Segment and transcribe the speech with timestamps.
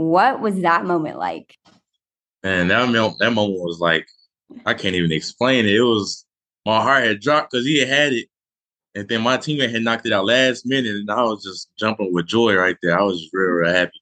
[0.00, 1.58] What was that moment like?
[2.42, 4.06] And that moment, that moment was like,
[4.64, 5.74] I can't even explain it.
[5.74, 6.24] It was
[6.64, 8.28] my heart had dropped because he had had it,
[8.94, 12.14] and then my teammate had knocked it out last minute, and I was just jumping
[12.14, 12.98] with joy right there.
[12.98, 14.00] I was real, real happy.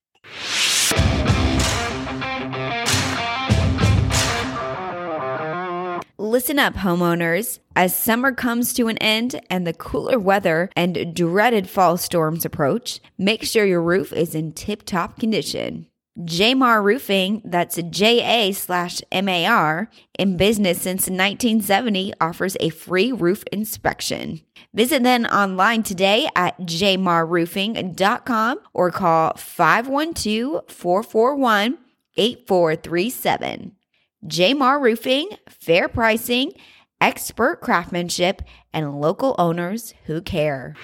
[6.28, 7.60] Listen up, homeowners.
[7.74, 13.00] As summer comes to an end and the cooler weather and dreaded fall storms approach,
[13.16, 15.86] make sure your roof is in tip top condition.
[16.18, 22.68] Jamar Roofing, that's J A slash M A R, in business since 1970, offers a
[22.68, 24.42] free roof inspection.
[24.74, 31.78] Visit them online today at jmarroofing.com or call 512 441
[32.18, 33.77] 8437.
[34.26, 36.52] Jamar Roofing, fair pricing,
[37.00, 40.74] expert craftsmanship, and local owners who care.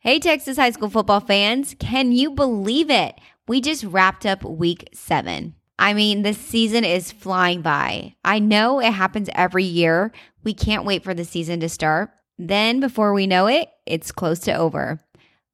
[0.00, 3.14] Hey, Texas high school football fans, can you believe it?
[3.46, 5.54] We just wrapped up week seven.
[5.78, 8.14] I mean, the season is flying by.
[8.24, 10.10] I know it happens every year.
[10.42, 12.10] We can't wait for the season to start.
[12.38, 15.00] Then, before we know it, it's close to over.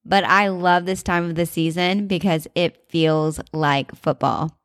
[0.09, 4.57] But I love this time of the season because it feels like football.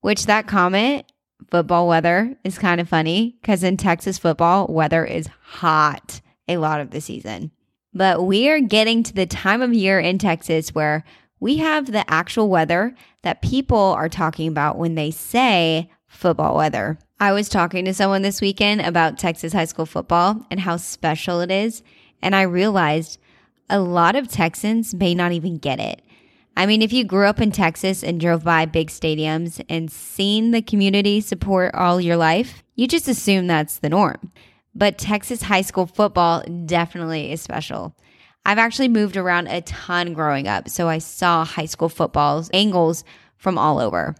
[0.00, 1.10] Which that comment,
[1.50, 6.80] football weather, is kind of funny because in Texas football, weather is hot a lot
[6.80, 7.50] of the season.
[7.92, 11.02] But we are getting to the time of year in Texas where
[11.40, 16.96] we have the actual weather that people are talking about when they say football weather.
[17.18, 21.40] I was talking to someone this weekend about Texas high school football and how special
[21.40, 21.82] it is.
[22.22, 23.18] And I realized
[23.68, 26.02] a lot of Texans may not even get it.
[26.56, 30.52] I mean, if you grew up in Texas and drove by big stadiums and seen
[30.52, 34.32] the community support all your life, you just assume that's the norm
[34.76, 37.96] but Texas high school football definitely is special.
[38.44, 43.02] I've actually moved around a ton growing up, so I saw high school football's angles
[43.36, 44.14] from all over.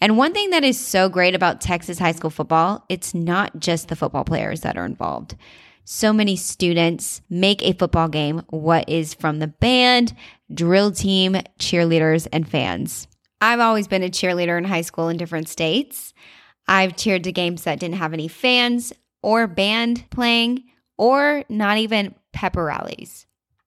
[0.00, 3.88] And one thing that is so great about Texas high school football, it's not just
[3.88, 5.36] the football players that are involved.
[5.84, 10.14] So many students make a football game what is from the band,
[10.52, 13.06] drill team, cheerleaders, and fans.
[13.42, 16.14] I've always been a cheerleader in high school in different states.
[16.66, 20.64] I've cheered to games that didn't have any fans or band playing
[20.96, 23.26] or not even pepper rallies.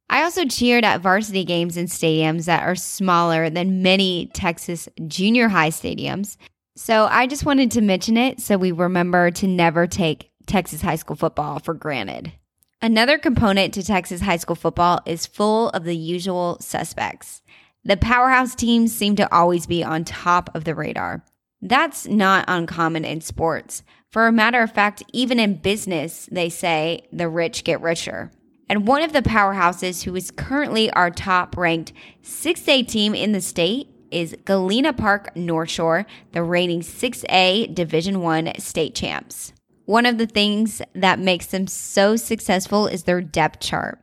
[0.09, 5.49] I also cheered at varsity games in stadiums that are smaller than many Texas junior
[5.49, 6.37] high stadiums.
[6.75, 10.95] So I just wanted to mention it so we remember to never take Texas high
[10.95, 12.33] school football for granted.
[12.81, 17.41] Another component to Texas high school football is full of the usual suspects.
[17.83, 21.23] The powerhouse teams seem to always be on top of the radar.
[21.61, 23.83] That's not uncommon in sports.
[24.11, 28.31] For a matter of fact, even in business, they say the rich get richer.
[28.69, 31.93] And one of the powerhouses who is currently our top ranked
[32.23, 38.59] 6A team in the state is Galena Park North Shore, the reigning 6A Division 1
[38.59, 39.53] state champs.
[39.87, 43.99] One of the things that makes them so successful is their depth chart.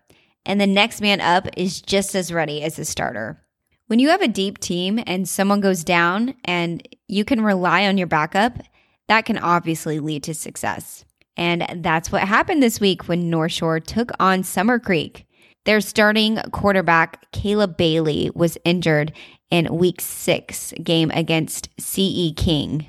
[0.46, 3.44] And the next man up is just as ready as the starter.
[3.88, 7.98] When you have a deep team and someone goes down and you can rely on
[7.98, 8.60] your backup,
[9.08, 11.04] that can obviously lead to success.
[11.36, 15.26] And that's what happened this week when North Shore took on Summer Creek.
[15.66, 19.12] Their starting quarterback, Caleb Bailey, was injured
[19.50, 22.86] in week six game against CE King.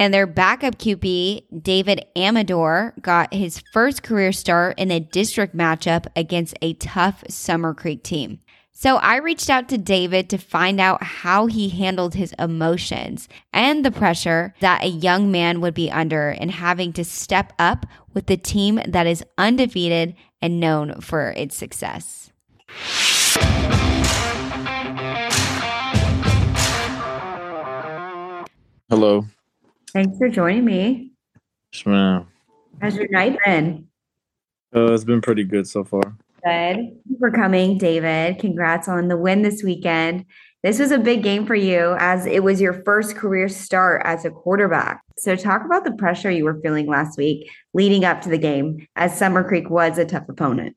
[0.00, 6.06] And their backup QB, David Amador, got his first career start in a district matchup
[6.16, 8.38] against a tough Summer Creek team.
[8.72, 13.84] So I reached out to David to find out how he handled his emotions and
[13.84, 17.84] the pressure that a young man would be under in having to step up
[18.14, 22.32] with the team that is undefeated and known for its success.
[28.88, 29.26] Hello.
[29.92, 31.12] Thanks for joining me.
[31.72, 32.26] Yes, ma'am.
[32.80, 33.88] How's your night been?
[34.74, 36.02] Uh, it's been pretty good so far.
[36.02, 36.44] Good.
[36.44, 38.38] Thank you for coming, David.
[38.38, 40.24] Congrats on the win this weekend.
[40.62, 44.24] This was a big game for you as it was your first career start as
[44.24, 45.02] a quarterback.
[45.16, 48.86] So, talk about the pressure you were feeling last week leading up to the game,
[48.96, 50.76] as Summer Creek was a tough opponent.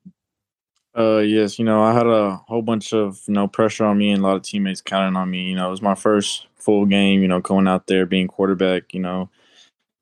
[0.96, 4.12] Uh, yes, you know, I had a whole bunch of you know pressure on me
[4.12, 5.44] and a lot of teammates counting on me.
[5.44, 7.22] You know, it was my first full game.
[7.22, 8.94] You know, going out there being quarterback.
[8.94, 9.30] You know,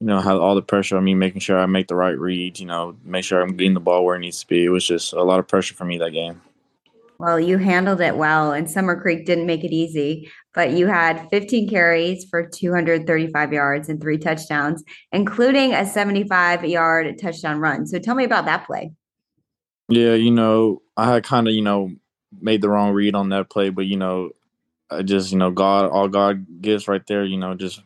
[0.01, 2.59] you know, had all the pressure on me, making sure I make the right reads,
[2.59, 4.65] you know, make sure I'm getting the ball where it needs to be.
[4.65, 6.41] It was just a lot of pressure for me that game.
[7.19, 11.29] Well, you handled it well, and Summer Creek didn't make it easy, but you had
[11.29, 17.85] 15 carries for 235 yards and three touchdowns, including a 75 yard touchdown run.
[17.85, 18.93] So tell me about that play.
[19.91, 21.91] Yeah, you know, I had kind of, you know,
[22.39, 24.31] made the wrong read on that play, but you know,
[24.89, 27.81] I just, you know, God, all God gives right there, you know, just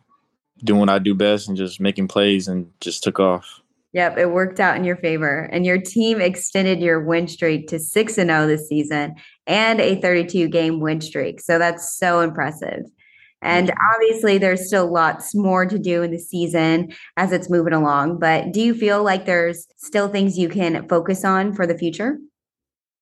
[0.62, 3.60] doing what I do best and just making plays and just took off.
[3.92, 5.48] Yep, it worked out in your favor.
[5.52, 9.14] And your team extended your win streak to 6 and 0 this season
[9.48, 11.40] and a 32 game win streak.
[11.40, 12.84] So that's so impressive.
[13.46, 13.94] And mm-hmm.
[13.94, 18.18] obviously, there's still lots more to do in the season as it's moving along.
[18.18, 22.18] But do you feel like there's still things you can focus on for the future?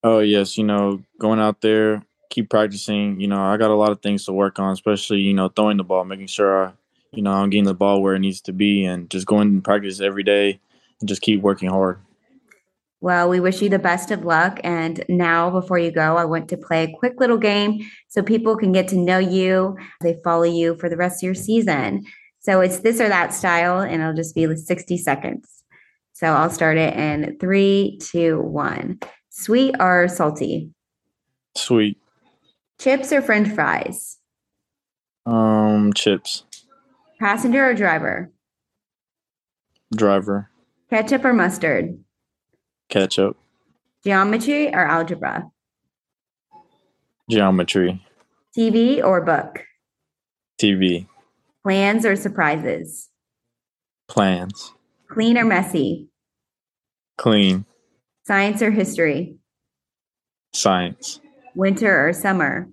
[0.02, 0.58] Oh, yes.
[0.58, 3.18] You know, going out there, keep practicing.
[3.20, 5.78] You know, I got a lot of things to work on, especially, you know, throwing
[5.78, 6.72] the ball, making sure, I,
[7.12, 9.64] you know, I'm getting the ball where it needs to be and just going and
[9.64, 10.60] practice every day
[11.00, 12.00] and just keep working hard.
[13.04, 14.60] Well, we wish you the best of luck.
[14.64, 18.56] And now, before you go, I want to play a quick little game so people
[18.56, 19.76] can get to know you.
[20.00, 22.06] They follow you for the rest of your season.
[22.40, 25.46] So it's this or that style, and it'll just be 60 seconds.
[26.14, 29.00] So I'll start it in three, two, one.
[29.28, 30.70] Sweet or salty?
[31.58, 31.98] Sweet.
[32.80, 34.16] Chips or french fries?
[35.26, 36.44] Um, chips.
[37.20, 38.32] Passenger or driver?
[39.94, 40.48] Driver.
[40.88, 41.98] Ketchup or mustard?
[42.88, 43.36] Ketchup.
[44.04, 45.50] Geometry or algebra?
[47.30, 48.04] Geometry.
[48.56, 49.64] TV or book?
[50.60, 51.06] TV.
[51.62, 53.08] Plans or surprises?
[54.08, 54.72] Plans.
[55.08, 56.08] Clean or messy?
[57.16, 57.64] Clean.
[58.26, 59.38] Science or history?
[60.52, 61.20] Science.
[61.54, 62.68] Winter or summer?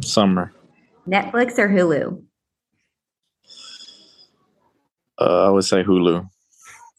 [0.00, 0.52] Summer.
[1.08, 2.22] Netflix or Hulu?
[5.20, 6.28] Uh, I would say Hulu.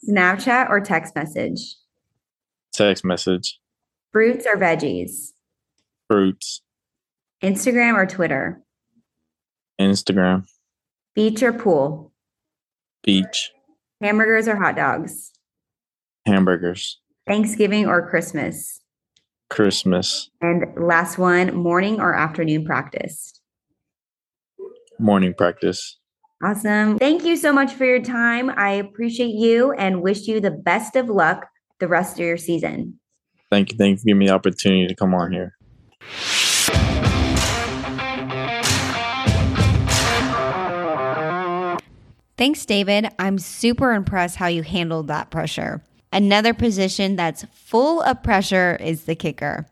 [0.08, 1.76] Snapchat or text message?
[2.76, 3.58] Text message.
[4.12, 5.32] Fruits or veggies?
[6.10, 6.60] Fruits.
[7.42, 8.62] Instagram or Twitter?
[9.80, 10.46] Instagram.
[11.14, 12.12] Beach or pool?
[13.02, 13.50] Beach.
[14.02, 15.32] Hamburgers or hot dogs?
[16.26, 17.00] Hamburgers.
[17.26, 18.78] Thanksgiving or Christmas?
[19.48, 20.28] Christmas.
[20.42, 23.40] And last one, morning or afternoon practice?
[24.98, 25.98] Morning practice.
[26.44, 26.98] Awesome.
[26.98, 28.50] Thank you so much for your time.
[28.54, 31.46] I appreciate you and wish you the best of luck
[31.78, 32.98] the rest of your season.
[33.50, 33.78] Thank you.
[33.78, 35.56] Thank you for giving me the opportunity to come on here.
[42.36, 43.08] Thanks, David.
[43.18, 45.82] I'm super impressed how you handled that pressure.
[46.12, 49.66] Another position that's full of pressure is the kicker.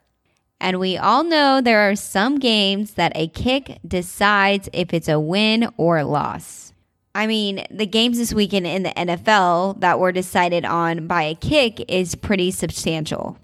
[0.60, 5.20] And we all know there are some games that a kick decides if it's a
[5.20, 6.73] win or a loss.
[7.14, 11.34] I mean, the games this weekend in the NFL that were decided on by a
[11.34, 13.38] kick is pretty substantial.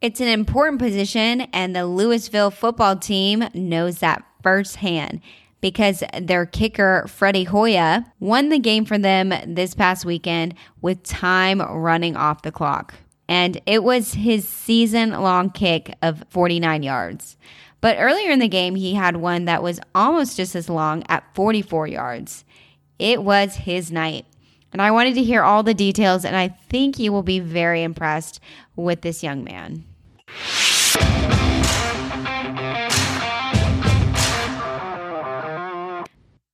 [0.00, 5.20] It's an important position, and the Lewisville football team knows that firsthand
[5.60, 11.62] because their kicker, Freddy Joya, won the game for them this past weekend with time
[11.62, 12.94] running off the clock.
[13.28, 17.38] And it was his season long kick of 49 yards.
[17.80, 21.34] But earlier in the game, he had one that was almost just as long at
[21.34, 22.44] 44 yards.
[22.98, 24.26] It was his night.
[24.72, 27.82] And I wanted to hear all the details, and I think you will be very
[27.82, 28.40] impressed
[28.76, 29.84] with this young man.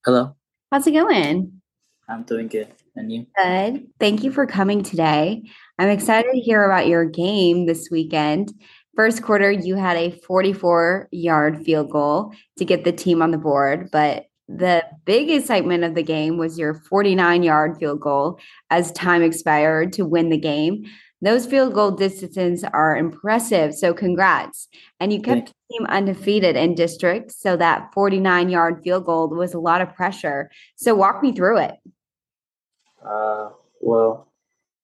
[0.04, 0.34] Hello.
[0.72, 1.60] How's it going?
[2.08, 2.68] I'm doing good.
[2.96, 3.26] And you?
[3.36, 3.88] Good.
[3.98, 5.42] Thank you for coming today.
[5.78, 8.52] I'm excited to hear about your game this weekend.
[8.96, 13.38] First quarter, you had a 44 yard field goal to get the team on the
[13.38, 14.26] board, but
[14.56, 19.92] the big excitement of the game was your 49 yard field goal as time expired
[19.94, 20.84] to win the game.
[21.22, 23.74] Those field goal distances are impressive.
[23.74, 24.68] So, congrats.
[24.98, 27.30] And you kept the team undefeated in district.
[27.32, 30.50] So, that 49 yard field goal was a lot of pressure.
[30.76, 31.74] So, walk me through it.
[33.04, 34.32] Uh, well,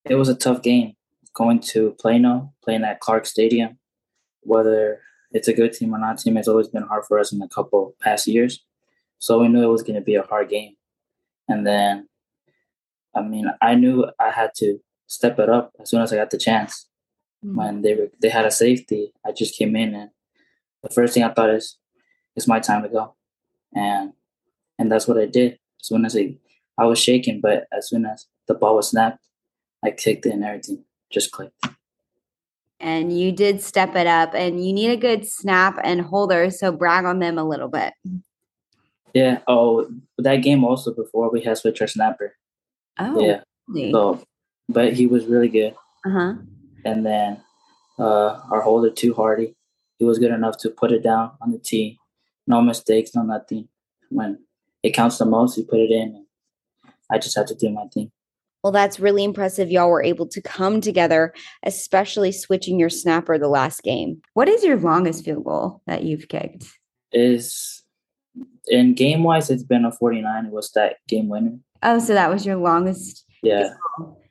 [0.05, 0.95] it was a tough game
[1.35, 3.79] going to Plano, playing at Clark Stadium.
[4.43, 5.01] Whether
[5.33, 7.49] it's a good team or not team, it's always been hard for us in a
[7.49, 8.63] couple past years.
[9.19, 10.75] So we knew it was going to be a hard game.
[11.49, 12.09] And then,
[13.15, 16.31] I mean, I knew I had to step it up as soon as I got
[16.31, 16.89] the chance.
[17.45, 17.57] Mm-hmm.
[17.57, 20.11] When they were, they had a safety, I just came in and
[20.83, 21.79] the first thing I thought is,
[22.37, 23.15] it's my time to go,
[23.75, 24.13] and
[24.79, 25.53] and that's what I did.
[25.81, 26.37] As soon as I,
[26.79, 29.25] I was shaking, but as soon as the ball was snapped,
[29.83, 31.67] I kicked it and everything just clicked.
[32.79, 36.51] And you did step it up, and you need a good snap and holder.
[36.51, 37.95] So brag on them a little bit.
[39.17, 39.39] Yeah.
[39.49, 42.37] Oh, that game also before we had switch our snapper.
[42.99, 43.19] Oh.
[43.19, 43.41] Yeah.
[43.67, 43.91] Really?
[43.91, 44.23] So,
[44.69, 45.75] but he was really good.
[46.05, 46.35] Uh huh.
[46.85, 47.41] And then
[47.99, 49.57] uh, our holder too Hardy,
[49.99, 51.99] he was good enough to put it down on the tee.
[52.47, 53.69] No mistakes, no nothing.
[54.11, 54.39] When
[54.83, 56.27] it counts the most, he put it in.
[57.11, 58.13] I just had to do my thing.
[58.63, 59.71] Well, that's really impressive.
[59.71, 61.33] Y'all were able to come together,
[61.63, 64.21] especially switching your snapper the last game.
[64.35, 66.67] What is your longest field goal that you've kicked?
[67.13, 67.76] Is
[68.69, 70.47] in game wise, it's been a 49.
[70.47, 71.59] It was that game winner.
[71.83, 73.25] Oh, so that was your longest.
[73.43, 73.71] Yeah.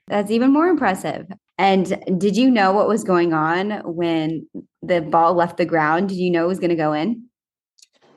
[0.08, 1.28] That's even more impressive.
[1.58, 4.48] And did you know what was going on when
[4.82, 6.10] the ball left the ground?
[6.10, 7.24] Did you know it was going to go in?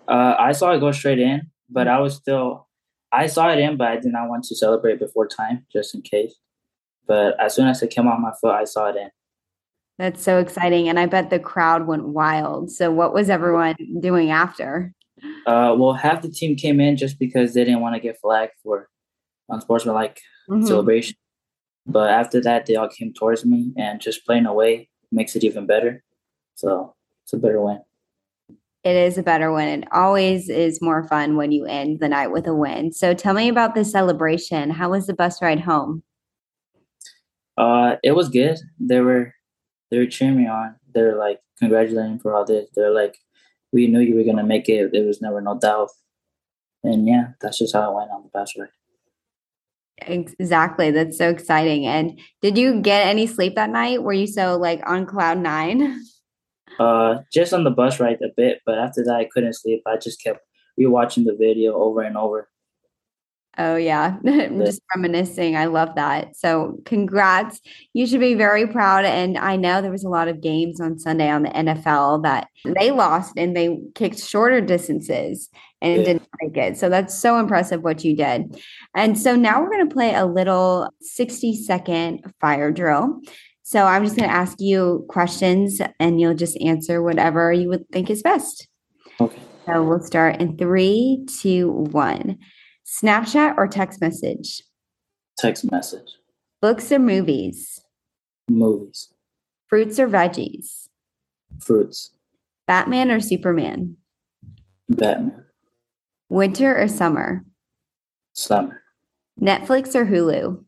[0.08, 2.66] Uh, I saw it go straight in, but I was still,
[3.12, 6.02] I saw it in, but I did not want to celebrate before time just in
[6.02, 6.34] case.
[7.06, 9.10] But as soon as it came on my foot, I saw it in.
[9.98, 10.88] That's so exciting.
[10.88, 12.70] And I bet the crowd went wild.
[12.70, 14.94] So, what was everyone doing after?
[15.48, 18.52] Uh, well, half the team came in just because they didn't want to get flagged
[18.62, 18.86] for
[19.48, 20.66] unsportsmanlike mm-hmm.
[20.66, 21.16] celebration.
[21.86, 25.64] But after that, they all came towards me, and just playing away makes it even
[25.64, 26.04] better.
[26.54, 27.80] So it's a better win.
[28.84, 29.84] It is a better win.
[29.84, 32.92] It always is more fun when you end the night with a win.
[32.92, 34.68] So tell me about the celebration.
[34.68, 36.02] How was the bus ride home?
[37.56, 38.58] Uh, it was good.
[38.78, 39.32] They were
[39.90, 40.76] they were cheering me on.
[40.94, 42.68] They were like congratulating for all this.
[42.74, 43.16] They're like,
[43.72, 44.92] we knew you were gonna make it.
[44.92, 45.90] There was never no doubt.
[46.82, 48.68] And yeah, that's just how it went on the bus ride.
[50.02, 50.90] Exactly.
[50.90, 51.86] That's so exciting.
[51.86, 54.02] And did you get any sleep that night?
[54.02, 56.00] Were you so like on cloud nine?
[56.78, 59.82] Uh, just on the bus ride a bit, but after that, I couldn't sleep.
[59.84, 60.40] I just kept
[60.78, 62.48] rewatching the video over and over.
[63.58, 65.56] Oh yeah, I'm just reminiscing.
[65.56, 66.36] I love that.
[66.36, 67.60] So congrats.
[67.92, 69.04] You should be very proud.
[69.04, 72.48] And I know there was a lot of games on Sunday on the NFL that
[72.64, 75.50] they lost and they kicked shorter distances
[75.82, 76.04] and yeah.
[76.04, 76.76] didn't make it.
[76.78, 78.60] So that's so impressive what you did.
[78.94, 83.20] And so now we're going to play a little 60 second fire drill.
[83.62, 87.88] So I'm just going to ask you questions and you'll just answer whatever you would
[87.90, 88.68] think is best.
[89.20, 89.38] Okay.
[89.66, 92.38] So we'll start in three, two, one.
[92.88, 94.62] Snapchat or text message?
[95.36, 96.16] Text message.
[96.62, 97.80] Books or movies?
[98.48, 99.12] Movies.
[99.66, 100.88] Fruits or veggies?
[101.60, 102.12] Fruits.
[102.66, 103.98] Batman or Superman?
[104.88, 105.44] Batman.
[106.30, 107.44] Winter or summer?
[108.32, 108.82] Summer.
[109.38, 110.64] Netflix or Hulu?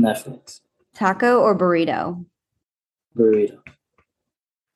[0.00, 0.60] Netflix.
[0.94, 2.24] Taco or burrito?
[3.14, 3.58] Burrito.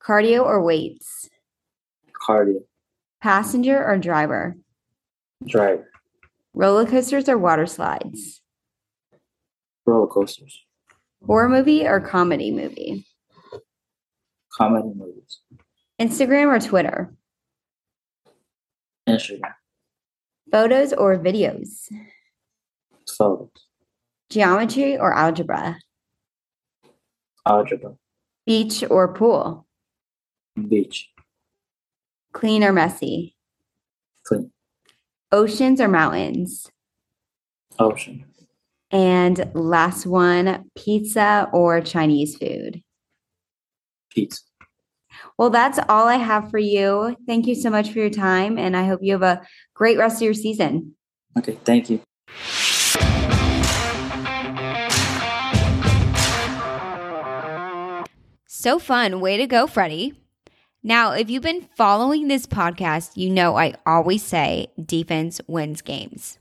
[0.02, 1.30] Cardio or weights?
[2.28, 2.60] Cardio.
[3.22, 4.56] Passenger or driver?
[5.46, 5.88] Driver.
[6.54, 8.40] Roller coasters or water slides?
[9.86, 10.64] Roller coasters.
[11.26, 13.06] Horror movie or comedy movie?
[14.52, 15.40] Comedy movies.
[16.00, 17.14] Instagram or Twitter?
[19.08, 19.54] Instagram.
[20.50, 21.88] Photos or videos?
[23.16, 23.48] Photos.
[24.28, 25.78] Geometry or algebra?
[27.46, 27.94] Algebra.
[28.46, 29.66] Beach or pool?
[30.68, 31.10] Beach.
[32.32, 33.36] Clean or messy?
[34.24, 34.50] Clean.
[35.32, 36.70] Oceans or mountains?
[37.78, 38.26] Ocean.
[38.90, 42.82] And last one, pizza or Chinese food?
[44.10, 44.42] Pizza.
[45.38, 47.16] Well, that's all I have for you.
[47.26, 49.40] Thank you so much for your time, and I hope you have a
[49.74, 50.94] great rest of your season.
[51.38, 52.00] Okay, thank you.
[58.46, 59.20] So fun.
[59.20, 60.21] Way to go, Freddy.
[60.84, 66.38] Now, if you've been following this podcast, you know I always say defense wins games.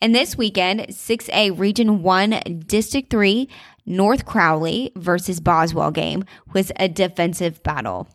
[0.00, 3.48] And this weekend, 6A Region 1 District 3
[3.86, 8.08] North Crowley versus Boswell game was a defensive battle.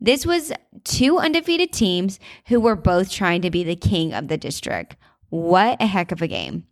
[0.00, 0.52] This was
[0.84, 4.96] two undefeated teams who were both trying to be the king of the district.
[5.30, 6.64] What a heck of a game.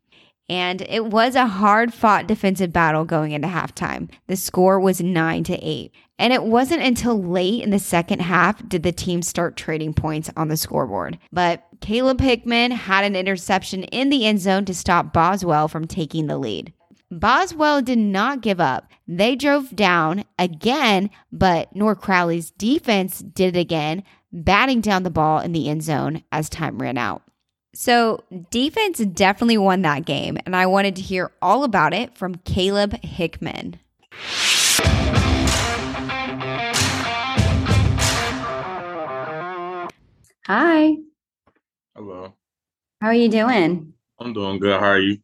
[0.49, 4.09] And it was a hard fought defensive battle going into halftime.
[4.29, 5.93] The score was 9 to 8.
[6.19, 10.31] And it wasn't until late in the second half did the team start trading points
[10.37, 11.19] on the scoreboard.
[11.31, 16.27] But Kaleb Hickmon had an interception in the end zone to stop Boswell from taking
[16.27, 16.73] the lead.
[17.11, 18.91] Boswell did not give up.
[19.07, 25.39] They drove down again, but North Crowley's defense did it again, batting down the ball
[25.41, 27.23] in the end zone as time ran out.
[27.75, 32.37] So, defense definitely won that game, and I wanted to hear all about it from
[32.37, 33.75] Kaleb Hickmon.
[40.47, 40.95] Hi.
[41.97, 42.33] Hello.
[43.01, 43.95] How are you doing?
[44.21, 44.79] I'm doing good.
[44.79, 45.19] How are you?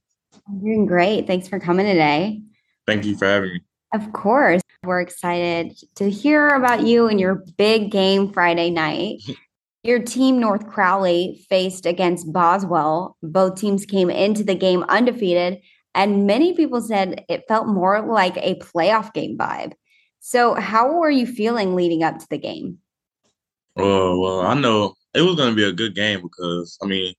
[0.49, 1.29] I'm doing great.
[1.29, 2.43] Thanks for coming today.
[2.89, 3.61] Thank you for having me.
[3.95, 4.63] Of course.
[4.83, 9.21] We're excited to hear about you and your big game Friday night.
[9.85, 13.17] Your team, North Crowley, faced against Boswell.
[13.21, 15.61] Both teams came into the game undefeated,
[15.93, 19.73] and many people said it felt more like a playoff game vibe.
[20.21, 22.79] So, how were you feeling leading up to the game?
[23.77, 27.15] Oh, well, I know it was going to be a good game because, I mean,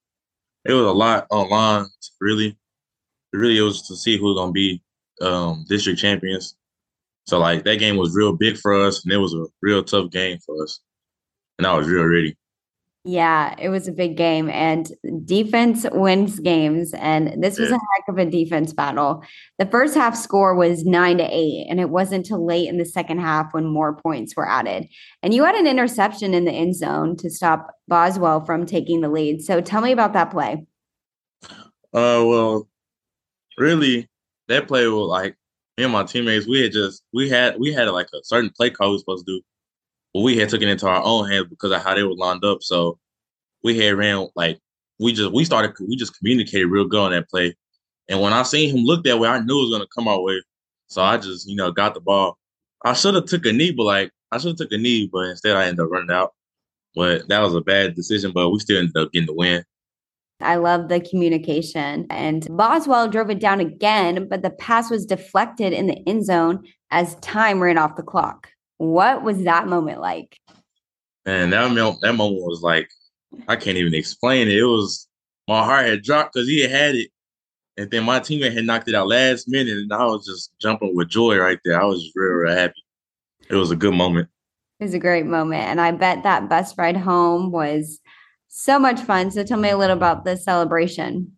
[0.66, 1.88] it was a lot online,
[2.22, 2.58] really.
[3.34, 4.82] really it was to see who's gonna be
[5.22, 6.56] um, district champions.
[7.28, 10.12] So like that game was real big for us, and it was a real tough
[10.12, 10.80] game for us,
[11.58, 12.38] and I was real ready.
[13.06, 14.90] Yeah, it was a big game, and
[15.26, 16.94] defense wins games.
[16.94, 19.22] And this was a heck of a defense battle.
[19.60, 22.86] The first half score was nine to eight, and it wasn't until late in the
[22.86, 24.88] second half when more points were added.
[25.22, 29.10] And you had an interception in the end zone to stop Boswell from taking the
[29.10, 29.42] lead.
[29.42, 30.66] So tell me about that play.
[31.94, 32.70] Uh, well,
[33.58, 34.08] really,
[34.48, 35.36] that play was like
[35.78, 36.48] me and my teammates.
[36.48, 39.26] We had just we had we had like a certain play call we were supposed
[39.28, 39.42] to do,
[40.16, 42.62] we had taken it into our own hands because of how they were lined up.
[42.62, 43.00] So
[43.64, 44.60] we had ran like
[45.00, 47.56] we just we started we just communicated real good on that play.
[48.10, 50.22] And when I seen him look that way, I knew it was gonna come our
[50.22, 50.42] way.
[50.88, 52.38] So I just you know got the ball.
[52.86, 55.30] I should have took a knee, but like I should have took a knee, but
[55.30, 56.34] instead I ended up running out.
[56.96, 58.32] But that was a bad decision.
[58.34, 59.64] But we still ended up getting the win.
[60.42, 62.06] I love the communication.
[62.10, 66.66] And Boswell drove it down again, but the pass was deflected in the end zone
[66.92, 68.50] as time ran off the clock.
[68.84, 70.38] What was that moment like?
[71.26, 72.90] And that moment, that moment was like,
[73.48, 74.58] I can't even explain it.
[74.58, 75.08] It was
[75.48, 77.10] my heart had dropped because he had had it,
[77.78, 80.96] and then my teammate had knocked it out last minute, and I was just jumping
[80.96, 81.82] with joy right there.
[81.82, 82.84] I was real, real happy.
[83.50, 84.30] It was a good moment.
[84.80, 85.64] It was a great moment.
[85.64, 88.00] And I bet that bus ride home was
[88.48, 89.32] so much fun.
[89.32, 91.32] So tell me a little about the celebration.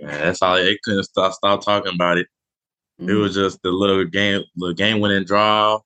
[0.00, 0.56] And that's all.
[0.56, 2.28] It couldn't stop, stop talking about it.
[2.98, 3.42] It was mm-hmm.
[3.42, 5.80] just the little game, the game winning draw.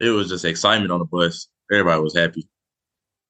[0.00, 1.48] It was just excitement on the bus.
[1.72, 2.48] Everybody was happy.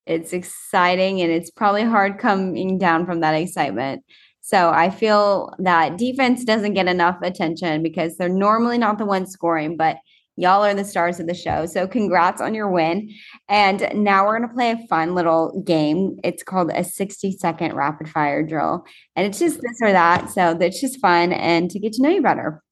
[0.06, 4.04] it's exciting and it's probably hard coming down from that excitement.
[4.40, 9.30] So I feel that defense doesn't get enough attention because they're normally not the ones
[9.30, 9.96] scoring, but
[10.36, 11.64] y'all are the stars of the show.
[11.64, 13.10] So congrats on your win.
[13.48, 16.18] And now we're going to play a fun little game.
[16.22, 18.84] It's called a 60 second rapid fire drill.
[19.16, 20.28] And it's just this or that.
[20.28, 22.62] So it's just fun and to get to know you better.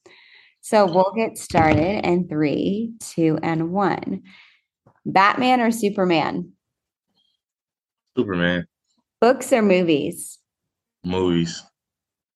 [0.62, 4.22] So we'll get started in three, two, and one.
[5.04, 6.52] Batman or Superman?
[8.16, 8.66] Superman
[9.20, 10.38] Books or movies?
[11.04, 11.62] movies,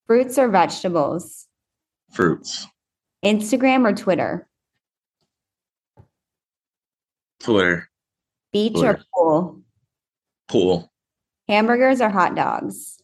[0.07, 1.47] Fruits or vegetables?
[2.11, 2.67] fruits,
[3.25, 4.49] Instagram or Twitter?
[7.41, 7.89] Twitter,
[8.53, 9.63] Beach or pool?
[10.49, 10.93] pool,
[11.49, 13.01] Hamburgers or hot dogs?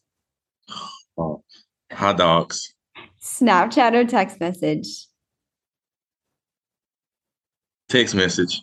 [1.16, 1.44] Oh,
[1.92, 2.74] hot dogs,
[3.22, 5.06] Snapchat or text message?
[7.92, 8.62] Text message,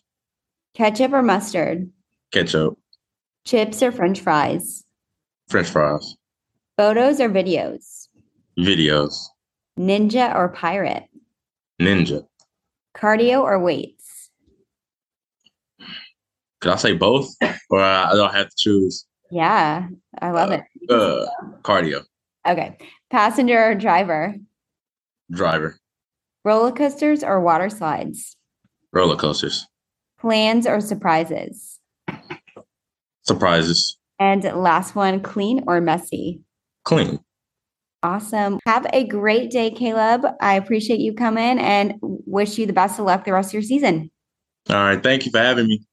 [0.73, 1.87] Ketchup or mustard?
[2.31, 2.79] ketchup,
[3.45, 4.83] Chips or french fries?
[5.49, 6.15] French fries,
[6.77, 8.07] Photos or videos?
[8.57, 9.13] videos,
[9.79, 11.03] Ninja or pirate?
[11.79, 12.25] ninja.
[12.97, 14.31] Cardio or weights?
[16.59, 17.29] Could I say both,
[17.69, 19.05] or I don't have to choose?
[19.31, 19.87] Yeah,
[20.19, 20.91] I love Uh, it.
[20.91, 21.27] Uh,
[21.61, 22.03] cardio,
[22.47, 22.77] Okay.
[23.11, 24.33] Passenger or driver?
[25.31, 25.77] driver,
[26.43, 28.35] Roller coasters or water slides?
[28.91, 29.67] Roller coasters,
[30.19, 31.79] Plans or surprises?
[33.23, 36.41] surprises, And last one, clean or messy?
[36.85, 37.19] clean.
[38.01, 38.59] Awesome.
[38.65, 40.23] Have a great day, Kaleb.
[40.41, 43.61] I appreciate you coming and wish you the best of luck the rest of your
[43.61, 44.09] season.
[44.69, 45.85] All right, thank you for having me.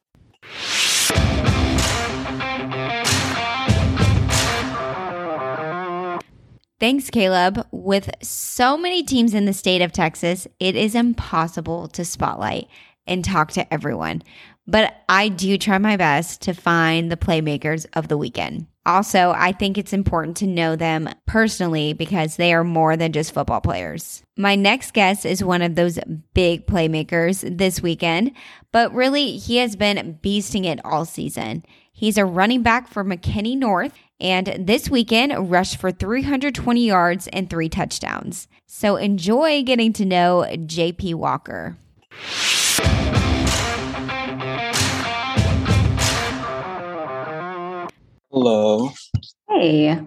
[6.79, 7.67] Thanks, Kaleb.
[7.73, 12.69] With so many teams in the state of Texas, it is impossible to spotlight
[13.07, 14.23] and talk to everyone.
[14.67, 18.67] But I do try my best to find the playmakers of the weekend.
[18.85, 23.33] Also, I think it's important to know them personally because they are more than just
[23.33, 24.23] football players.
[24.37, 25.99] My next guest is one of those
[26.35, 28.33] big playmakers this weekend,
[28.73, 31.65] but really, he has been beasting it all season.
[31.93, 37.49] He's a running back for McKinney North and this weekend rushed for 320 yards and
[37.51, 38.49] three touchdowns.
[38.67, 41.77] So enjoy getting to know JP Walker.
[48.31, 48.91] Hello.
[49.49, 49.99] Hey,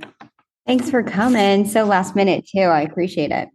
[0.67, 1.67] thanks for coming.
[1.67, 2.61] So last minute, too.
[2.61, 3.49] I appreciate it.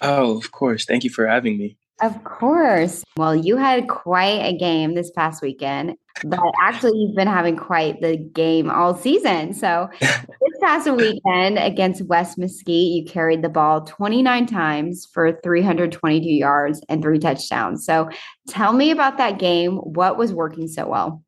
[0.00, 0.84] Oh, of course.
[0.84, 1.78] Thank you for having me.
[2.02, 3.02] Of course.
[3.16, 8.00] Well, you had quite a game this past weekend, but actually, you've been having quite
[8.00, 9.52] the game all season.
[9.52, 16.28] So, this past weekend against West Mesquite, you carried the ball 29 times for 322
[16.28, 17.84] yards and three touchdowns.
[17.84, 18.08] So,
[18.48, 19.76] tell me about that game.
[19.76, 21.22] What was working so well?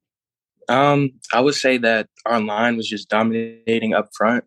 [0.68, 4.44] Um, I would say that our line was just dominating up front.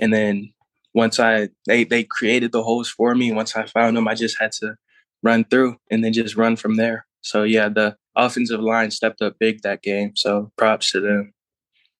[0.00, 0.52] And then
[0.94, 4.38] once I they they created the holes for me, once I found them, I just
[4.38, 4.76] had to
[5.22, 7.06] run through and then just run from there.
[7.20, 10.12] So yeah, the offensive line stepped up big that game.
[10.16, 11.32] So props to them.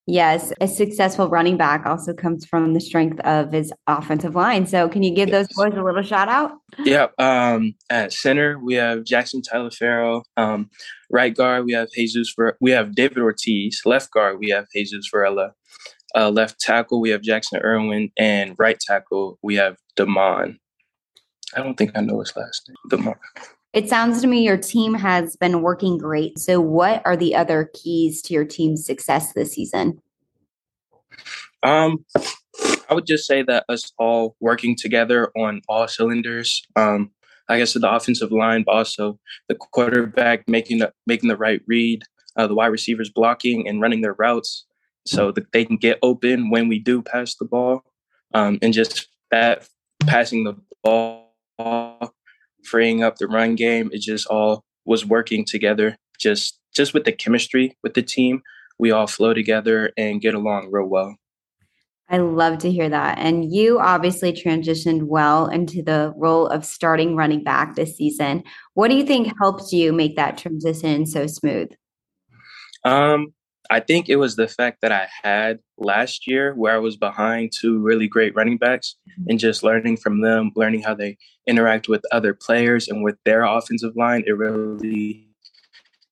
[0.06, 4.66] Yes, a successful running back also comes from the strength of his offensive line.
[4.66, 6.58] So, can you give those boys a little shout out?
[6.80, 7.06] Yeah.
[7.18, 10.24] Um, at center, we have Jackson Taliaferro.
[10.36, 10.70] Um,
[11.08, 12.32] right guard, we have Jesus.
[12.34, 13.82] For we have David Ortiz.
[13.84, 15.52] Left guard, we have Jesus Varela.
[16.16, 20.58] Uh, left tackle, we have Jackson Irwin, and right tackle, we have Damon.
[21.54, 22.76] I don't think I know his last name.
[23.02, 23.14] Damon.
[23.72, 26.38] It sounds to me your team has been working great.
[26.38, 30.00] So, what are the other keys to your team's success this season?
[31.62, 32.04] Um,
[32.90, 36.62] I would just say that us all working together on all cylinders.
[36.76, 37.12] Um,
[37.48, 42.02] I guess the offensive line, but also the quarterback making the making the right read,
[42.36, 44.66] uh, the wide receivers blocking and running their routes,
[45.06, 47.84] so that they can get open when we do pass the ball,
[48.34, 49.66] um, and just that
[50.06, 50.54] passing the
[50.84, 51.32] ball
[52.64, 53.90] freeing up the run game.
[53.92, 55.96] It just all was working together.
[56.18, 58.42] Just just with the chemistry with the team,
[58.78, 61.16] we all flow together and get along real well.
[62.08, 63.18] I love to hear that.
[63.18, 68.44] And you obviously transitioned well into the role of starting running back this season.
[68.74, 71.70] What do you think helped you make that transition so smooth?
[72.84, 73.32] Um,
[73.70, 77.52] I think it was the fact that I had last year where I was behind
[77.58, 79.30] two really great running backs mm-hmm.
[79.30, 83.42] and just learning from them, learning how they interact with other players and with their
[83.44, 84.24] offensive line.
[84.26, 85.28] It really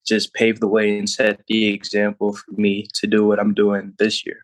[0.06, 3.94] just paved the way and set the example for me to do what I'm doing
[3.98, 4.38] this year.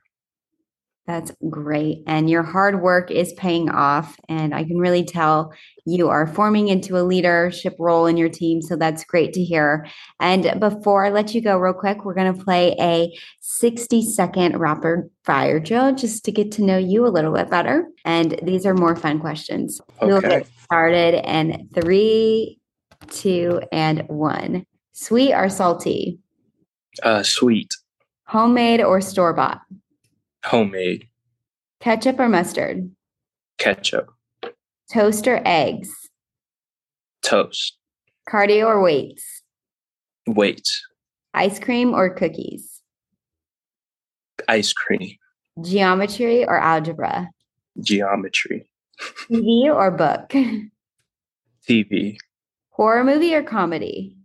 [1.07, 2.03] That's great.
[2.09, 4.17] And your hard work is paying off.
[4.29, 5.53] And I can really tell
[5.85, 8.61] you are forming into a leadership role in your team.
[8.61, 9.87] So that's great to hear.
[10.21, 14.59] And before I let you go, real quick, we're going to play a 60 second
[14.59, 17.87] rapid fire drill just to get to know you a little bit better.
[18.05, 19.81] And these are more fun questions.
[20.03, 20.07] Okay.
[20.07, 22.59] We'll get started in three,
[23.09, 24.67] two, and one.
[24.93, 26.19] Sweet or salty?
[27.03, 27.69] Uh, sweet.
[28.25, 29.61] Homemade or store bought?
[30.47, 31.09] Homemade.
[31.81, 32.89] Ketchup or mustard?
[33.59, 34.07] Ketchup.
[34.93, 35.91] Toast or eggs?
[37.23, 37.77] Toast.
[38.29, 39.43] Cardio or weights?
[40.29, 40.87] Weights.
[41.35, 42.81] Ice cream or cookies?
[44.47, 45.17] Ice cream.
[45.61, 47.29] Geometry or algebra?
[47.81, 48.69] Geometry.
[49.29, 50.33] TV or book?
[51.69, 52.19] TV.
[52.71, 54.17] Horror movie or comedy?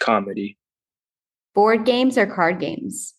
[0.00, 0.56] Comedy.
[1.54, 3.12] Board games or card games?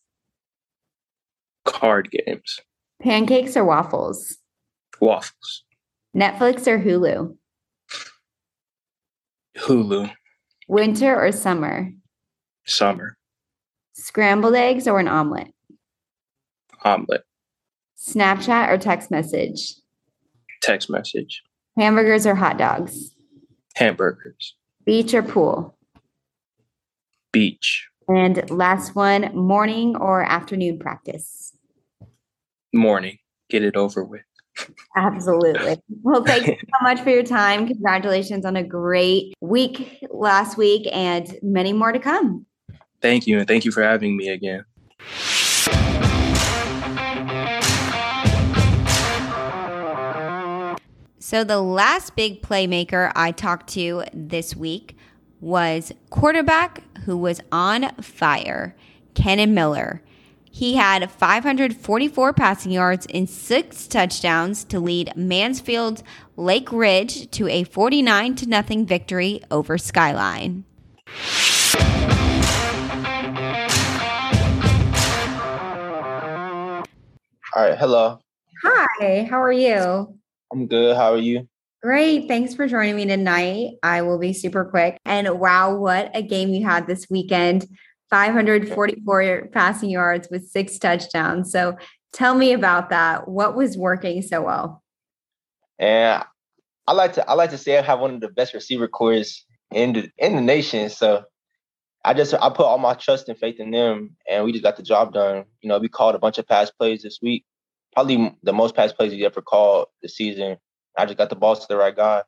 [1.70, 2.60] Card games.
[3.02, 4.38] Pancakes or waffles?
[5.00, 5.64] Waffles.
[6.16, 7.36] Netflix or Hulu?
[9.58, 10.12] Hulu.
[10.68, 11.92] Winter or summer?
[12.66, 13.18] Summer.
[13.94, 15.54] Scrambled eggs or an omelet?
[16.84, 17.24] Omelet.
[17.98, 19.76] Snapchat or text message?
[20.62, 21.44] Text message.
[21.78, 23.12] Hamburgers or hot dogs?
[23.76, 24.56] Hamburgers.
[24.86, 25.78] Beach or pool?
[27.32, 27.88] Beach.
[28.08, 31.54] And last one, morning or afternoon practice?
[32.74, 33.18] Morning.
[33.50, 34.22] Get it over with.
[34.96, 35.78] Absolutely.
[36.04, 37.68] Well, thank you so much for your time.
[37.68, 42.46] Congratulations on a great week last week and many more to come.
[43.02, 43.40] Thank you.
[43.40, 44.66] And thank you for having me again.
[51.22, 54.98] So, the last big playmaker I talked to this week
[55.40, 58.76] was quarterback who was on fire,
[59.14, 60.02] Kennen Miller.
[60.52, 66.04] He had 544 passing yards and six touchdowns to lead Mansfield
[66.36, 70.66] Lake Ridge to a 49 to nothing victory over Skyline.
[77.56, 78.20] All right, hello.
[78.64, 80.20] Hi, how are you?
[80.52, 80.96] I'm good.
[80.96, 81.48] How are you?
[81.82, 82.28] Great.
[82.28, 83.76] Thanks for joining me tonight.
[83.82, 84.98] I will be super quick.
[85.06, 87.66] And wow, what a game you had this weekend.
[88.10, 91.52] 544 passing yards with six touchdowns.
[91.52, 91.78] So
[92.14, 93.28] tell me about that.
[93.28, 94.84] What was working so well?
[95.78, 96.24] And
[96.88, 99.46] I like to I like to say I have one of the best receiver cores
[99.72, 100.90] in the in the nation.
[100.90, 101.24] So
[102.04, 104.78] I just I put all my trust and faith in them, and we just got
[104.78, 105.46] the job done.
[105.62, 107.46] You know, we called a bunch of pass plays this week,
[107.94, 110.58] probably the most pass plays we ever called this season.
[110.98, 112.24] I just got the balls to the right guy.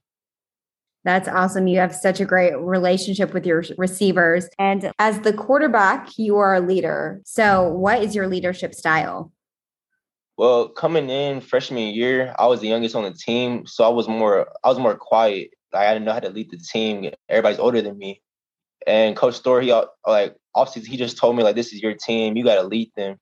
[1.04, 1.68] That's awesome.
[1.68, 4.48] You have such a great relationship with your receivers.
[4.60, 7.22] And as the quarterback, you are a leader.
[7.26, 9.32] So, what is your leadership style?
[10.38, 14.08] Well, coming in freshman year, I was the youngest on the team, so I was
[14.08, 15.52] more I was more quiet.
[15.74, 17.12] Like I didn't know how to lead the team.
[17.30, 18.22] Everybody's older than me.
[18.88, 22.36] And Coach Story, he like obviously he just told me like this is your team.
[22.36, 23.18] You got to lead them.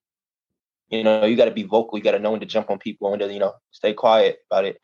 [0.90, 1.98] You know, you got to be vocal.
[1.98, 4.40] You got to know when to jump on people, when to you know stay quiet
[4.50, 4.80] about it.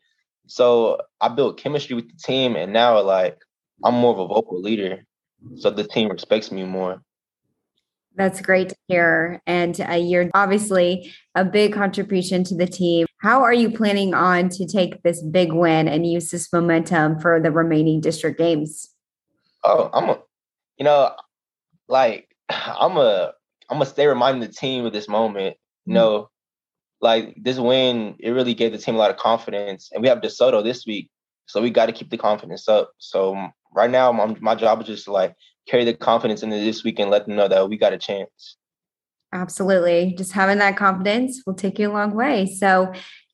[0.46, 3.38] So I built chemistry with the team, and now like
[3.84, 5.04] I'm more of a vocal leader,
[5.56, 7.02] so the team respects me more.
[8.16, 9.42] That's great to hear.
[9.46, 13.06] And uh, you're obviously a big contribution to the team.
[13.18, 17.40] How are you planning on to take this big win and use this momentum for
[17.40, 18.88] the remaining district games?
[19.64, 20.18] Oh, I'm a,
[20.78, 21.12] you know,
[21.88, 23.32] like I'm a,
[23.68, 25.56] I'm gonna stay reminding the team of this moment.
[25.84, 26.30] You know,
[27.00, 30.20] like this win, it really gave the team a lot of confidence, and we have
[30.20, 31.10] DeSoto this week,
[31.46, 32.92] so we got to keep the confidence up.
[32.98, 35.34] So um, right now, my, my job is just to like
[35.68, 38.56] carry the confidence into this week and let them know that we got a chance.
[39.32, 40.14] Absolutely.
[40.16, 42.46] Just having that confidence will take you a long way.
[42.46, 42.92] So,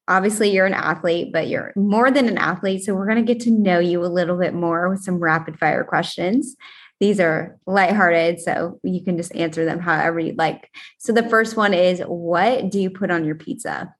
[0.08, 2.82] obviously, you're an athlete, but you're more than an athlete.
[2.82, 5.58] So, we're going to get to know you a little bit more with some rapid
[5.58, 6.56] fire questions.
[7.02, 10.70] These are lighthearted, so you can just answer them however you'd like.
[10.98, 13.92] So, the first one is What do you put on your pizza?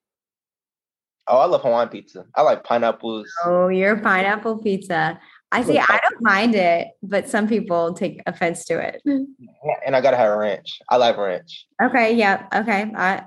[1.27, 2.27] Oh, I love Hawaiian pizza.
[2.37, 3.29] I like pineapples.
[3.45, 5.19] Oh, your pineapple pizza.
[5.51, 5.81] I see.
[5.81, 9.03] I don't mind it, but some people take offense to it.
[9.05, 10.79] And I gotta have a ranch.
[10.89, 11.67] I like ranch.
[11.83, 12.15] Okay.
[12.15, 12.47] Yeah.
[12.55, 12.93] Okay.
[12.97, 13.25] I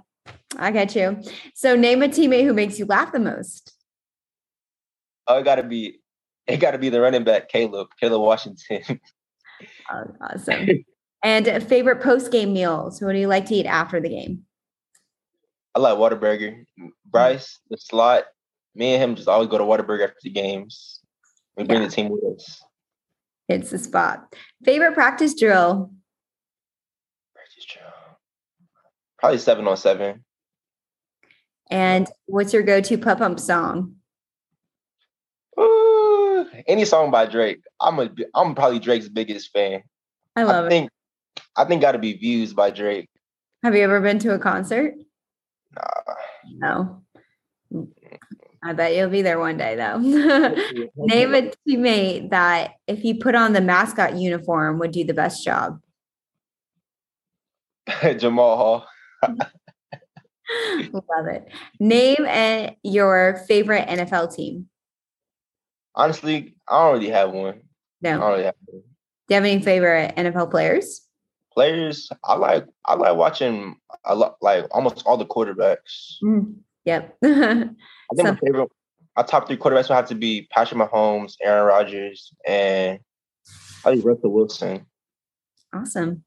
[0.57, 1.21] I get you.
[1.53, 3.73] So name a teammate who makes you laugh the most.
[5.27, 5.99] Oh, it gotta be
[6.47, 9.01] it gotta be the running back, Caleb, Caleb Washington.
[10.21, 10.69] Awesome.
[11.23, 13.01] and favorite post game meals.
[13.01, 14.43] What do you like to eat after the game?
[15.75, 16.63] I like Whataburger.
[16.79, 16.89] Mm.
[17.05, 18.25] Bryce, the slot,
[18.75, 20.99] me and him just always go to Whataburger after the games.
[21.57, 21.87] We bring Yeah.
[21.87, 22.61] the team with us.
[23.47, 24.33] It's the spot.
[24.63, 25.91] Favorite practice drill.
[27.33, 27.85] Practice drill.
[29.19, 30.23] Probably seven on seven.
[31.71, 33.95] And what's your go to pup pump song?
[36.67, 37.61] Any song by Drake.
[37.79, 39.83] I'm a I'm probably Drake's biggest fan.
[40.35, 40.69] I love I it.
[40.69, 40.89] think
[41.55, 43.09] I think gotta be views by Drake.
[43.63, 44.93] Have you ever been to a concert?
[45.75, 46.13] Nah.
[46.57, 47.01] No.
[48.63, 49.97] I bet you'll be there one day though.
[50.95, 55.43] Name a teammate that if he put on the mascot uniform would do the best
[55.43, 55.79] job.
[58.17, 58.87] Jamal Hall.
[60.91, 61.47] Love it.
[61.79, 64.67] Name a, your favorite NFL team.
[65.95, 67.55] Honestly, I don't really have one.
[67.55, 67.61] I
[68.01, 68.19] No.
[68.19, 68.81] don't really have one.
[68.81, 71.01] Do you have any favorite NFL players?
[71.53, 76.15] Players, I like I like watching a lot like almost all the quarterbacks.
[76.23, 77.17] Mm, Yep.
[77.23, 77.77] I think
[78.17, 78.69] Some- my favorite
[79.17, 82.99] our top three quarterbacks would have to be Patrick Mahomes, Aaron Rodgers, and
[83.85, 84.85] I think Russell Wilson.
[85.73, 86.23] awesome.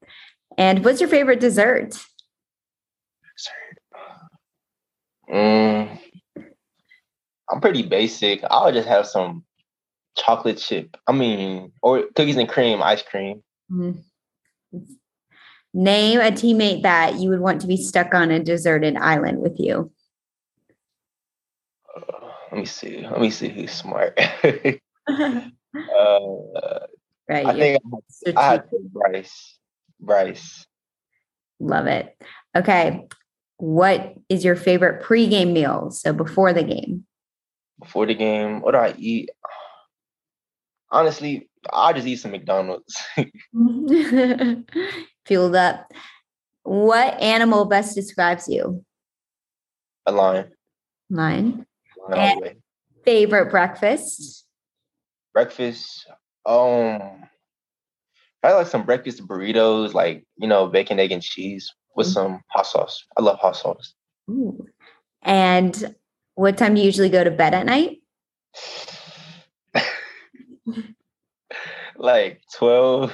[0.57, 1.95] And what's your favorite dessert?
[5.31, 5.99] Mm,
[7.51, 8.43] I'm pretty basic.
[8.49, 9.43] I'll just have some
[10.19, 10.97] chocolate chip.
[11.07, 13.43] I mean, or cookies and cream, ice cream.
[13.71, 14.03] Mhm.
[15.73, 19.59] Name a teammate that you would want to be stuck on a deserted island with
[19.59, 19.91] you.
[21.95, 23.05] Uh, let me see.
[23.07, 24.19] Let me see who's smart.
[24.43, 24.81] right.
[25.75, 26.79] uh,
[27.29, 27.81] I think
[28.35, 29.59] I had to Bryce.
[29.99, 30.65] Bryce.
[31.59, 32.15] Love it.
[32.55, 33.07] Okay.
[33.57, 35.91] What is your favorite pregame meal?
[35.91, 37.05] So before the game.
[37.79, 39.29] Before the game, what do I eat?
[40.91, 42.95] Honestly, I just eat some McDonald's.
[45.25, 45.91] Fueled up.
[46.63, 48.83] What animal best describes you?
[50.05, 50.51] a lion.
[51.11, 51.65] Lion.
[53.05, 54.45] Favorite breakfast?
[55.33, 56.07] breakfast.
[56.45, 57.23] Um,
[58.43, 62.13] I like some breakfast burritos, like you know, bacon, egg, and cheese with Mhm.
[62.13, 63.03] some hot sauce.
[63.17, 63.93] I love hot sauce.
[64.29, 64.65] Ooh.
[65.21, 65.95] And
[66.35, 67.97] what time do you usually go to bed at night?
[71.97, 73.13] like twelve.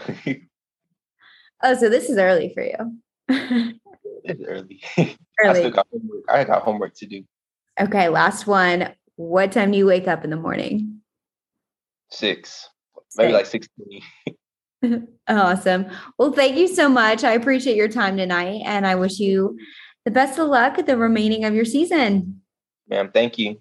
[1.64, 3.80] Oh, so this is early for you.
[4.24, 4.82] it's early.
[4.98, 5.60] I early.
[5.60, 6.24] still got homework.
[6.30, 7.24] I got homework to do.
[7.80, 8.94] Okay, last one.
[9.16, 11.02] What time do you wake up in the morning?
[12.12, 12.70] Six,
[13.18, 14.02] maybe like sixteen.
[15.28, 15.88] Awesome.
[16.20, 17.24] Well, thank you so much.
[17.24, 19.58] I appreciate your time tonight, and I wish you
[20.04, 22.42] the best of luck at the remaining of your season.
[22.88, 23.60] Ma'am, thank you.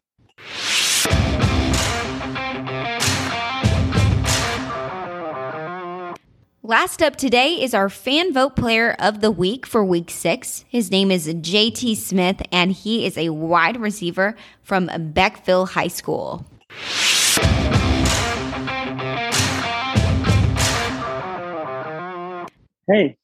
[6.67, 10.65] Last up today is our fan vote player of the week for week six.
[10.67, 16.47] His name is JT Smith, and he is a wide receiver from Beckville High School.
[22.87, 23.17] Hey,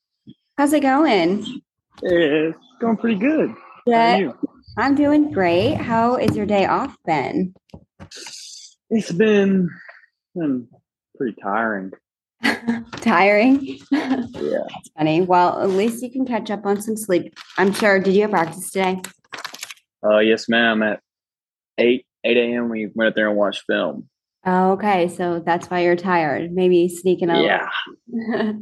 [0.57, 1.61] How's it going?
[2.03, 3.51] it's going pretty good.
[3.51, 4.39] How are Yeah, you?
[4.79, 5.75] I'm doing great.
[5.77, 7.55] How is your day off been?
[8.91, 9.69] It's been,
[10.35, 10.69] been
[11.17, 11.93] pretty tiring.
[13.01, 13.79] Tiring.
[13.91, 14.25] Yeah.
[14.31, 15.23] That's funny.
[15.23, 17.35] Well, at least you can catch up on some sleep.
[17.57, 17.99] I'm sure.
[17.99, 19.01] Did you have practice today?
[20.05, 20.83] Uh, yes, ma'am.
[20.83, 21.01] At
[21.79, 22.69] eight eight a.m.
[22.69, 24.10] we went out there and watched film.
[24.47, 26.51] Oh, okay, so that's why you're tired.
[26.53, 27.45] Maybe sneaking out.
[27.45, 27.69] Yeah.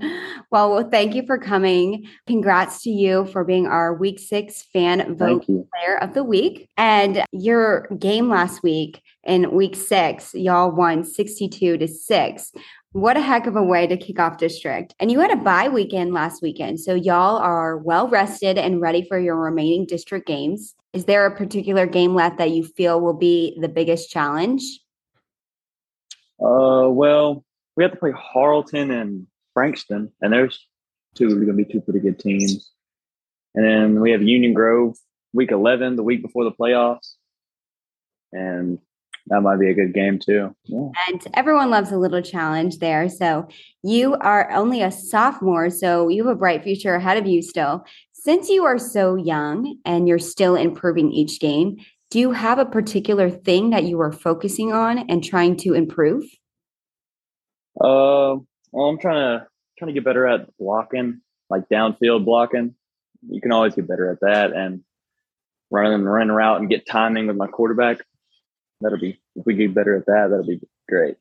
[0.51, 2.05] well, well, thank you for coming.
[2.27, 6.69] Congrats to you for being our week six fan vote player of the week.
[6.77, 12.51] And your game last week in week six, y'all won 62 to six.
[12.91, 14.97] What a heck of a way to kick off district.
[14.99, 16.81] And you had a bye weekend last weekend.
[16.81, 20.75] So y'all are well rested and ready for your remaining district games.
[20.93, 24.81] Is there a particular game left that you feel will be the biggest challenge?
[26.41, 27.45] Uh, well,
[27.77, 30.67] we have to play Harleton and Frankston, and there's
[31.15, 32.73] two going to be two pretty good teams.
[33.55, 34.97] And then we have Union Grove
[35.33, 37.15] week 11, the week before the playoffs.
[38.33, 38.79] And
[39.29, 40.55] that might be a good game too.
[40.65, 40.89] Yeah.
[41.09, 43.09] And everyone loves a little challenge there.
[43.09, 43.49] So
[43.83, 47.85] you are only a sophomore, so you have a bright future ahead of you still.
[48.13, 51.79] Since you are so young and you're still improving each game,
[52.11, 56.25] do you have a particular thing that you are focusing on and trying to improve?
[57.81, 58.37] Uh,
[58.73, 59.47] well, I'm trying to
[59.79, 62.75] trying to get better at blocking, like downfield blocking.
[63.29, 64.83] You can always get better at that, and
[65.71, 67.99] running and running route and get timing with my quarterback.
[68.81, 71.17] That'll be if we get better at that, that'll be great.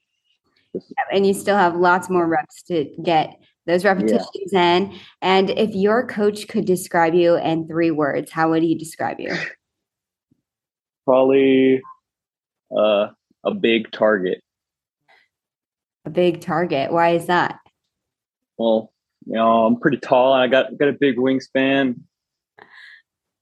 [1.12, 4.97] And you still have lots more reps to get those repetitions in.
[5.21, 9.36] And if your coach could describe you in three words, how would he describe you?
[11.07, 11.81] Probably
[12.77, 13.07] uh,
[13.45, 14.43] a big target.
[16.03, 16.91] A big target.
[16.91, 17.59] Why is that?
[18.57, 18.91] Well,
[19.25, 22.01] you know, I'm pretty tall and I got got a big wingspan.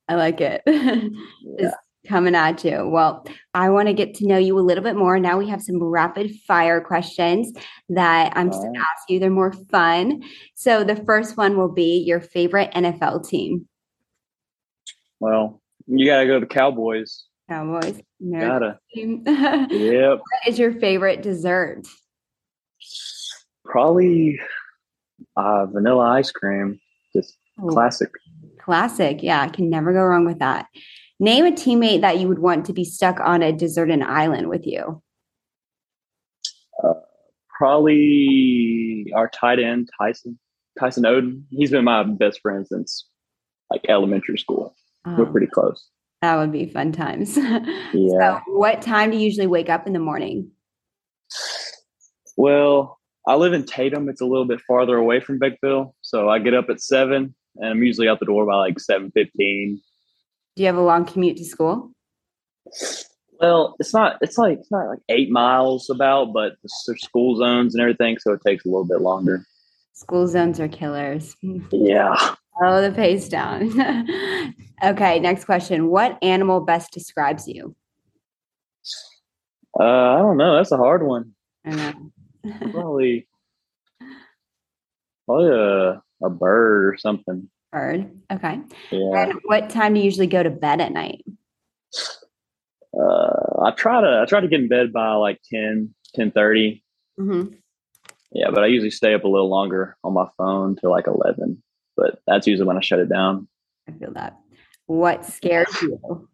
[0.07, 0.61] I like it.
[1.57, 1.71] Yeah.
[2.07, 2.87] Coming at you.
[2.87, 3.25] Well,
[3.55, 5.17] I want to get to know you a little bit more.
[5.17, 7.51] Now we have some rapid fire questions
[7.89, 9.19] that I'm just going to ask you.
[9.19, 10.21] They're more fun.
[10.53, 13.67] So the first one will be your favorite NFL team.
[15.19, 17.25] Well, you gotta go to the Cowboys.
[17.49, 18.01] Cowboys.
[18.21, 18.79] American Gotta.
[18.93, 19.23] team.
[19.23, 20.19] what Yep.
[20.47, 21.83] is your favorite dessert?
[23.63, 24.39] Probably
[25.37, 26.79] uh, vanilla ice cream.
[27.15, 27.37] Just
[27.69, 28.09] classic.
[28.59, 29.21] Classic.
[29.21, 30.67] Yeah, I can never go wrong with that.
[31.19, 34.65] Name a teammate that you would want to be stuck on a deserted island with
[34.67, 35.01] you.
[37.57, 40.37] Probably our tight end, Tyson.
[40.77, 41.43] Tyson Oden.
[41.51, 43.07] He's been my best friend since
[43.71, 44.75] like elementary school.
[45.05, 45.87] We're Oh, pretty close.
[46.25, 47.37] That would be fun times.
[47.93, 48.19] Yeah.
[48.19, 50.51] So, what time do you usually wake up in the morning?
[52.35, 54.09] Well, I live in Tatum.
[54.09, 57.69] It's a little bit farther away from Beckville, so I get up at seven, and
[57.69, 59.81] I'm usually out the door by like seven fifteen.
[60.55, 61.91] Do you have a long commute to school?
[63.39, 64.17] Well, it's not.
[64.21, 68.33] It's like it's not like eight miles about, but there's school zones and everything, so
[68.33, 69.45] it takes a little bit longer.
[69.93, 71.35] School zones are killers.
[71.71, 72.35] Yeah.
[72.61, 73.71] Oh, the pace down.
[74.83, 75.89] okay, next question.
[75.89, 77.75] What animal best describes you?
[79.79, 80.55] Uh, I don't know.
[80.55, 81.33] That's a hard one.
[81.65, 81.93] I know.
[82.71, 83.27] Probably,
[85.25, 87.49] probably a a bird or something.
[87.71, 88.09] Bird.
[88.31, 88.59] Okay.
[88.91, 89.23] Yeah.
[89.23, 91.25] And what time do you usually go to bed at night?
[92.97, 96.81] Uh, I try to I try to get in bed by like 10, 10.30.
[97.19, 97.57] Mhm.
[98.31, 101.61] Yeah, but I usually stay up a little longer on my phone till like eleven.
[101.97, 103.47] But that's usually when I shut it down.
[103.87, 104.37] I feel that.
[104.87, 106.27] What scares you?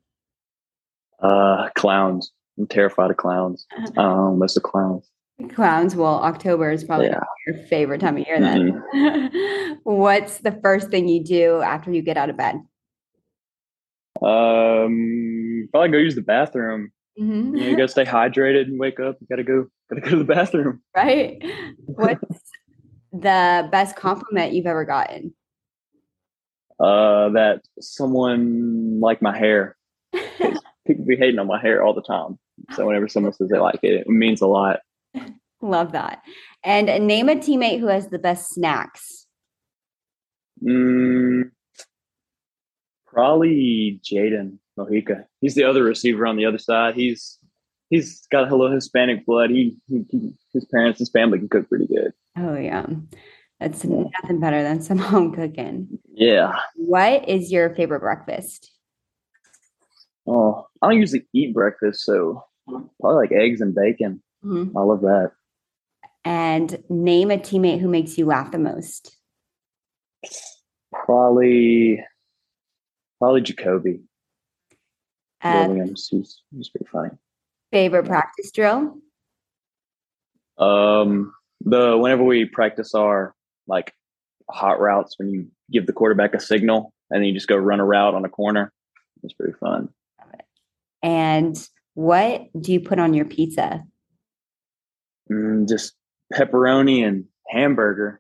[1.21, 2.32] Uh, clowns.
[2.58, 3.65] I'm terrified of clowns.
[3.97, 5.10] Um, miss the clowns.
[5.54, 5.95] Clowns.
[5.95, 7.19] Well, October is probably Yeah.
[7.47, 9.80] your favorite time of year then.
[9.84, 12.56] What's the first thing you do after you get out of bed?
[14.21, 16.91] Um, probably go use the bathroom.
[17.19, 17.45] Mhm.
[17.58, 19.17] You, know, you gotta stay hydrated and wake up.
[19.19, 19.67] You gotta go.
[19.89, 20.82] Gotta go to the bathroom.
[20.95, 21.41] right?
[21.86, 22.21] What's
[23.12, 25.34] the best compliment you've ever gotten?
[26.81, 29.77] Uh, that someone like my hair.
[30.87, 32.39] People be hating on my hair all the time.
[32.75, 34.79] So whenever someone says they like it, it means a lot.
[35.61, 36.23] Love that.
[36.63, 39.27] And name a teammate who has the best snacks.
[40.63, 41.51] Mm,
[43.05, 45.25] probably Jaden Mojica.
[45.39, 46.95] He's the other receiver on the other side.
[46.95, 47.37] He's
[47.89, 49.51] he's got a little Hispanic blood.
[49.51, 52.13] He, he, he his parents, his family can cook pretty good.
[52.37, 52.87] Oh, yeah.
[53.62, 56.00] That's nothing better than some home cooking.
[56.12, 56.56] Yeah.
[56.76, 58.71] What is your favorite breakfast?
[60.28, 64.24] Oh, I don't usually eat breakfast, so probably like eggs and bacon.
[64.43, 64.71] Mhm.
[64.76, 65.32] I love that.
[66.26, 69.16] And name a teammate who makes you laugh the most.
[70.91, 72.03] Probably
[73.20, 74.01] probably Jacoby
[75.43, 76.07] Uh, Williams.
[76.09, 77.12] He's he's pretty funny.
[77.72, 78.97] favorite practice drill?
[80.57, 81.34] Um,
[81.64, 83.36] the whenever we practice our
[83.72, 83.93] like
[84.49, 87.80] hot routes, when you give the quarterback a signal and then you just go run
[87.80, 88.72] a route on a corner,
[89.24, 89.89] it's pretty fun.
[91.01, 91.57] And
[91.95, 93.84] what do you put on your pizza?
[95.32, 95.93] Mm, just
[96.34, 98.19] pepperoni and hamburger.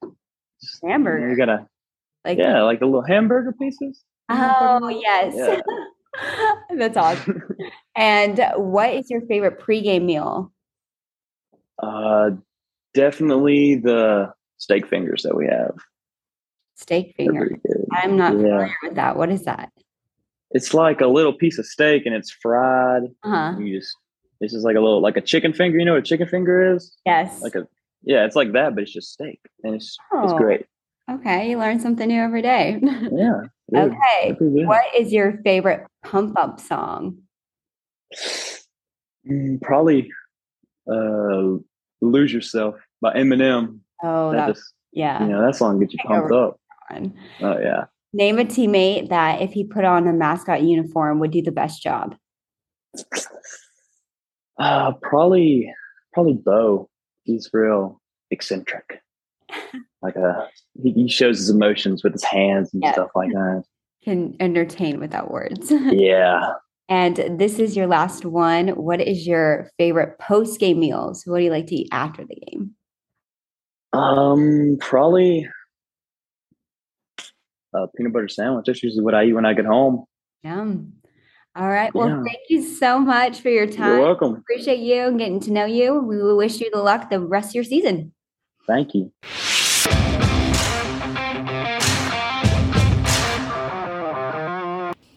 [0.83, 1.29] Hamburger.
[1.29, 1.67] You gotta,
[2.25, 4.03] Like yeah, like the little hamburger pieces.
[4.29, 5.35] Oh yes.
[5.37, 5.61] Yeah.
[6.77, 7.43] That's awesome.
[7.95, 10.51] and what is your favorite pregame meal?
[11.81, 12.31] Uh,
[12.93, 15.75] definitely the steak fingers that we have.
[16.75, 17.59] Steak They're finger.
[17.91, 18.37] I'm not Yeah.
[18.41, 19.17] familiar with that.
[19.17, 19.71] What is that?
[20.51, 23.03] It's like a little piece of steak and it's fried.
[23.23, 23.57] Uh-huh.
[23.59, 23.95] You just
[24.39, 25.77] it's just like a little like a chicken finger.
[25.79, 26.95] You know what a chicken finger is?
[27.05, 27.41] Yes.
[27.41, 27.67] Like a
[28.03, 30.37] yeah, it's like that, but it's just steak, and it's it's Oh.
[30.37, 30.65] great.
[31.09, 32.79] okay, you learn something new every day.
[33.11, 33.41] Yeah.
[33.75, 34.35] okay.
[34.39, 37.19] What is your favorite pump up song?
[39.29, 40.11] Mm, probably
[40.91, 41.57] uh,
[42.01, 43.79] "Lose Yourself" by Eminem.
[44.03, 45.21] Oh, that that, just yeah.
[45.23, 46.57] you know that song gets you pumped up.
[46.89, 47.13] one.
[47.41, 47.85] Oh yeah.
[48.13, 51.81] Name a teammate that, if he put on a mascot uniform, would do the best
[51.81, 52.15] job.
[54.59, 55.71] Uh, probably
[56.13, 56.89] probably Bo.
[57.23, 59.01] He's real eccentric.
[60.03, 60.49] Like a
[60.81, 62.93] he, he shows his emotions with his hands and Yeah.
[62.93, 63.63] stuff like that.
[64.03, 65.71] Can entertain without words.
[65.91, 66.53] Yeah.
[66.89, 68.69] and this is your last one.
[68.69, 71.21] What is your favorite post game meals?
[71.27, 72.71] What do you like to eat after the game?
[73.93, 75.47] Um, probably
[77.73, 78.65] a peanut butter sandwich.
[78.67, 80.05] That's usually what I eat when I get home.
[80.43, 80.93] Yum.
[81.55, 81.93] All right.
[81.93, 82.23] Well, Yeah.
[82.23, 83.97] thank you so much for your time.
[83.97, 84.35] You're welcome.
[84.35, 85.99] Appreciate you and getting to know you.
[85.99, 88.13] We will wish you the luck the rest of your season.
[88.67, 89.11] Thank you.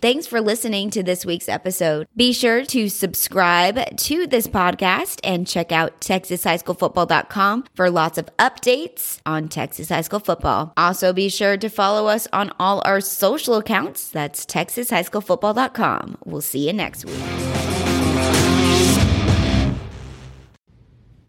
[0.05, 2.07] Thanks for listening to this week's episode.
[2.15, 9.21] Be sure to subscribe to this podcast and check out TexasHighSchoolFootball.com for lots of updates
[9.25, 10.75] on Texas High School football.
[10.77, 14.11] Also, be sure to follow us on all our social accounts.
[14.11, 16.19] That's TexasHighSchoolFootball.com.
[16.27, 17.74] We'll see you next week.